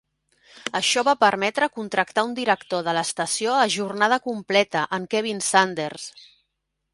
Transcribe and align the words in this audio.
Això 0.77 1.01
va 1.07 1.13
permetre 1.23 1.67
contractar 1.75 2.23
un 2.29 2.33
director 2.39 2.87
de 2.87 2.95
l"estació 2.95 3.53
a 3.59 3.69
jornada 3.75 4.19
completa, 4.25 4.83
en 4.99 5.07
Kevin 5.13 5.45
Sanders. 5.51 6.09